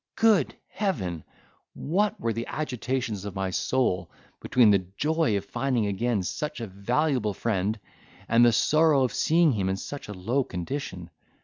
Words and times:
Good 0.15 0.55
Heaven! 0.69 1.23
what 1.75 2.19
were 2.19 2.33
the 2.33 2.47
agitations 2.47 3.23
of 3.23 3.35
my 3.35 3.51
soul, 3.51 4.09
between 4.41 4.71
the 4.71 4.83
joy 4.97 5.37
of 5.37 5.45
finding 5.45 5.85
again 5.85 6.23
such 6.23 6.59
a 6.59 6.65
valuable 6.65 7.35
friend, 7.35 7.77
and 8.27 8.43
the 8.43 8.51
sorrow 8.51 9.03
of 9.03 9.13
seeing 9.13 9.51
him 9.51 9.69
in 9.69 9.77
such 9.77 10.07
a 10.07 10.13
low 10.15 10.43
condition! 10.43 11.11